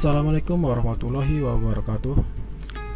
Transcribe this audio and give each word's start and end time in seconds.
Assalamualaikum 0.00 0.64
warahmatullahi 0.64 1.44
wabarakatuh 1.44 2.16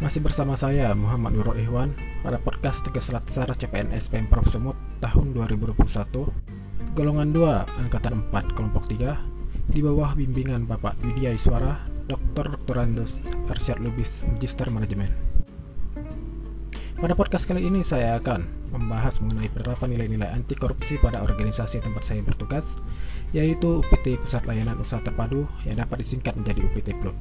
Masih 0.01 0.25
bersama 0.25 0.57
saya 0.57 0.89
Muhammad 0.97 1.37
Nurul 1.37 1.61
Ikhwan 1.61 1.93
Pada 2.25 2.41
podcast 2.41 2.81
Tegas 2.81 3.13
Latsar 3.13 3.45
CPNS 3.45 4.09
Pemprov 4.09 4.41
Sumut 4.49 4.73
tahun 5.05 5.37
2021 5.37 5.85
Golongan 6.97 7.29
2 7.29 7.85
Angkatan 7.85 8.25
4 8.33 8.57
Kelompok 8.57 8.89
3 8.89 9.21
Di 9.69 9.85
bawah 9.85 10.17
bimbingan 10.17 10.65
Bapak 10.65 10.97
Widya 11.05 11.37
Iswara 11.37 11.77
Dr. 12.09 12.49
Dr. 12.57 12.81
Andes 12.81 13.29
Arsyad 13.53 13.77
Lubis 13.85 14.25
Magister 14.25 14.65
Manajemen 14.73 15.34
pada 17.05 17.13
podcast 17.13 17.45
kali 17.45 17.61
ini 17.69 17.85
saya 17.85 18.17
akan 18.17 18.49
membahas 18.73 19.21
mengenai 19.21 19.45
penerapan 19.53 19.93
nilai-nilai 19.93 20.25
anti 20.25 20.57
korupsi 20.57 20.97
pada 20.97 21.21
organisasi 21.21 21.77
tempat 21.77 22.01
saya 22.01 22.25
bertugas, 22.25 22.81
yaitu 23.29 23.85
UPT 23.85 24.17
Pusat 24.25 24.49
Layanan 24.49 24.81
Usaha 24.81 25.05
Terpadu 25.05 25.45
yang 25.69 25.77
dapat 25.77 26.01
disingkat 26.01 26.33
menjadi 26.33 26.65
UPT 26.65 26.97
Plus. 26.97 27.13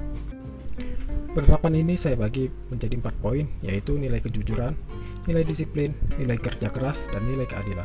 Penerapan 1.36 1.84
ini 1.84 2.00
saya 2.00 2.16
bagi 2.16 2.48
menjadi 2.72 2.96
empat 2.96 3.12
poin, 3.20 3.44
yaitu 3.60 4.00
nilai 4.00 4.24
kejujuran, 4.24 4.72
nilai 5.28 5.44
disiplin, 5.44 5.92
nilai 6.16 6.40
kerja 6.40 6.72
keras, 6.72 6.96
dan 7.12 7.20
nilai 7.28 7.44
keadilan. 7.44 7.84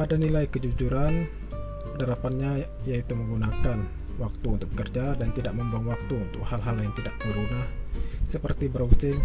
Pada 0.00 0.16
nilai 0.16 0.48
kejujuran, 0.48 1.28
penerapannya 2.00 2.64
yaitu 2.88 3.12
menggunakan 3.12 3.84
waktu 4.16 4.46
untuk 4.48 4.72
bekerja 4.72 5.12
dan 5.20 5.28
tidak 5.36 5.52
membuang 5.52 5.92
waktu 5.92 6.24
untuk 6.24 6.40
hal-hal 6.48 6.80
yang 6.80 6.96
tidak 6.96 7.12
berguna 7.20 7.68
seperti 8.30 8.70
browsing, 8.70 9.18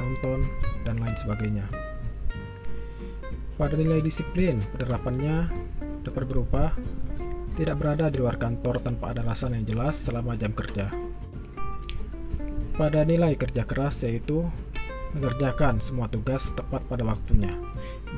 nonton, 0.00 0.44
dan 0.86 0.98
lain 0.98 1.16
sebagainya. 1.20 1.66
Pada 3.60 3.76
nilai 3.76 4.00
disiplin, 4.00 4.58
penerapannya 4.74 5.50
dapat 6.02 6.24
berupa 6.26 6.72
tidak 7.60 7.78
berada 7.78 8.08
di 8.08 8.16
luar 8.16 8.40
kantor 8.40 8.80
tanpa 8.80 9.12
ada 9.12 9.20
alasan 9.22 9.52
yang 9.52 9.64
jelas 9.68 9.94
selama 10.00 10.34
jam 10.40 10.56
kerja. 10.56 10.88
Pada 12.72 13.04
nilai 13.04 13.36
kerja 13.36 13.68
keras 13.68 14.00
yaitu 14.00 14.48
mengerjakan 15.12 15.76
semua 15.84 16.08
tugas 16.08 16.40
tepat 16.56 16.80
pada 16.88 17.04
waktunya, 17.04 17.52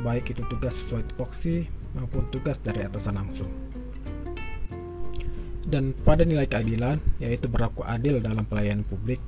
baik 0.07 0.31
itu 0.31 0.47
tugas 0.47 0.79
sesuai 0.87 1.03
tupoksi 1.11 1.67
maupun 1.99 2.23
tugas 2.31 2.63
dari 2.63 2.87
atasan 2.87 3.19
langsung. 3.19 3.51
Dan 5.67 5.91
pada 6.07 6.23
nilai 6.23 6.47
keadilan 6.47 7.03
yaitu 7.19 7.51
berlaku 7.51 7.83
adil 7.83 8.23
dalam 8.23 8.47
pelayanan 8.47 8.87
publik 8.87 9.19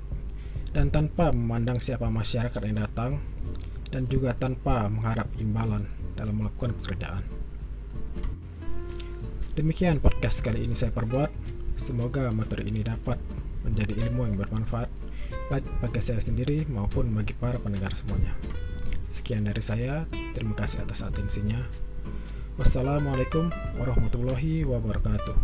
dan 0.76 0.92
tanpa 0.92 1.32
memandang 1.32 1.80
siapa 1.80 2.04
masyarakat 2.12 2.60
yang 2.60 2.84
datang 2.84 3.16
dan 3.88 4.04
juga 4.12 4.36
tanpa 4.36 4.92
mengharap 4.92 5.24
imbalan 5.40 5.88
dalam 6.20 6.36
melakukan 6.36 6.76
pekerjaan. 6.84 7.24
Demikian 9.56 10.04
podcast 10.04 10.44
kali 10.44 10.68
ini 10.68 10.76
saya 10.76 10.92
perbuat. 10.92 11.32
Semoga 11.80 12.28
materi 12.28 12.68
ini 12.68 12.84
dapat 12.84 13.16
menjadi 13.64 14.04
ilmu 14.04 14.28
yang 14.28 14.36
bermanfaat 14.36 14.92
baik 15.48 15.64
bagi 15.80 16.00
saya 16.04 16.20
sendiri 16.20 16.68
maupun 16.68 17.08
bagi 17.16 17.32
para 17.40 17.56
pendengar 17.56 17.96
semuanya. 17.96 18.36
Sekian 19.08 19.48
dari 19.48 19.64
saya, 19.64 20.04
terima 20.36 20.52
kasih 20.60 20.84
atas 20.84 21.00
atensinya. 21.00 21.56
Wassalamualaikum 22.60 23.48
warahmatullahi 23.80 24.68
wabarakatuh. 24.68 25.36